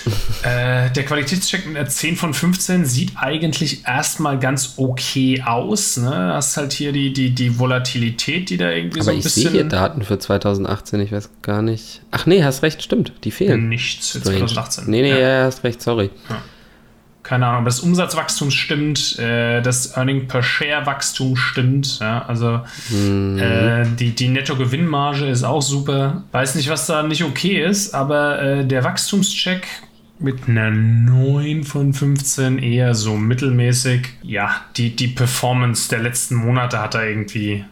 [0.44, 5.98] äh, der Qualitätscheck mit einer 10 von 15 sieht eigentlich erstmal ganz okay aus.
[5.98, 6.34] Ne?
[6.34, 9.44] Hast halt hier die, die, die Volatilität, die da irgendwie Aber so ein ich bisschen.
[9.44, 12.02] Ich sehe hier Daten für 2018, ich weiß gar nicht.
[12.12, 13.70] Ach nee, hast recht, stimmt, die fehlen.
[13.70, 14.86] Nichts für 2018.
[14.90, 15.46] Nee, nee, ja.
[15.46, 16.10] hast recht, sorry.
[16.30, 16.42] Ja
[17.30, 23.38] keine Ahnung, das Umsatzwachstum stimmt, äh, das Earning per Share Wachstum stimmt, ja, also mhm.
[23.38, 26.24] äh, die, die Nettogewinnmarge ist auch super.
[26.32, 29.68] Weiß nicht, was da nicht okay ist, aber äh, der Wachstumscheck
[30.20, 34.08] mit einer 9 von 15 eher so mittelmäßig.
[34.22, 37.66] Ja, die, die Performance der letzten Monate hat da irgendwie,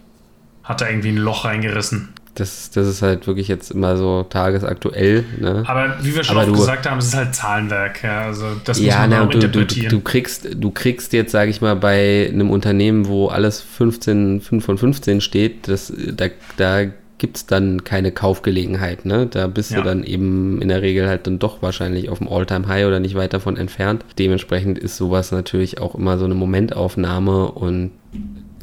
[0.63, 5.25] hat da irgendwie ein Loch reingerissen das, das ist halt wirklich jetzt immer so tagesaktuell.
[5.39, 5.63] Ne?
[5.65, 8.03] Aber wie wir schon oft gesagt haben, es ist halt Zahlenwerk.
[8.03, 9.89] Ja, also das muss ja, man na, auch du, interpretieren.
[9.89, 14.41] Du, du, kriegst, du kriegst jetzt, sage ich mal, bei einem Unternehmen, wo alles 15,
[14.41, 16.85] 5 von 15 steht, das, da, da
[17.17, 19.05] gibt es dann keine Kaufgelegenheit.
[19.05, 19.27] Ne?
[19.27, 19.77] Da bist ja.
[19.77, 23.15] du dann eben in der Regel halt dann doch wahrscheinlich auf dem All-Time-High oder nicht
[23.15, 24.05] weit davon entfernt.
[24.19, 27.91] Dementsprechend ist sowas natürlich auch immer so eine Momentaufnahme und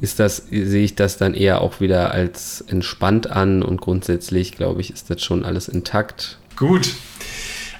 [0.00, 4.80] ist das, sehe ich das dann eher auch wieder als entspannt an und grundsätzlich, glaube
[4.80, 6.38] ich, ist das schon alles intakt.
[6.56, 6.94] Gut.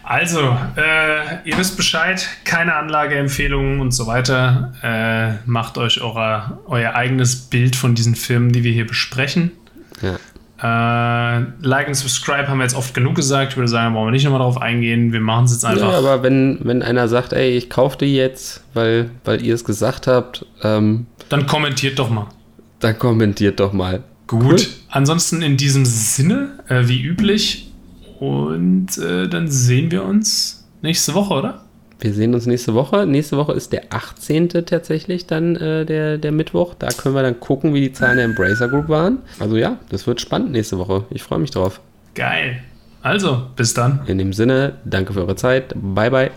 [0.03, 4.75] Also, äh, ihr wisst Bescheid, keine Anlageempfehlungen und so weiter.
[4.83, 9.53] Äh, macht euch euer, euer eigenes Bild von diesen Filmen, die wir hier besprechen.
[10.03, 10.17] Ja.
[10.65, 13.53] Äh, like und subscribe haben wir jetzt oft genug gesagt.
[13.53, 15.13] Ich würde sagen, da brauchen wir nicht nochmal drauf eingehen.
[15.13, 15.93] Wir machen es jetzt einfach.
[15.93, 19.65] Ja, aber wenn, wenn einer sagt, ey, ich kaufe die jetzt, weil, weil ihr es
[19.65, 22.29] gesagt habt, ähm, dann kommentiert doch mal.
[22.81, 24.03] Dann kommentiert doch mal.
[24.27, 24.43] Gut.
[24.43, 24.61] Cool.
[24.89, 27.71] Ansonsten in diesem Sinne, äh, wie üblich.
[28.19, 31.64] Und äh, dann sehen wir uns nächste Woche, oder?
[32.05, 33.07] Wir sehen uns nächste Woche.
[33.07, 34.51] Nächste Woche ist der 18.
[34.67, 36.75] tatsächlich dann äh, der, der Mittwoch.
[36.75, 39.21] Da können wir dann gucken, wie die Zahlen der Embracer Group waren.
[39.41, 41.07] Also ja, das wird spannend nächste Woche.
[41.09, 41.81] Ich freue mich drauf.
[42.15, 42.59] Geil.
[43.01, 44.01] Also, bis dann.
[44.07, 45.73] In dem Sinne, danke für eure Zeit.
[45.75, 46.31] Bye, bye.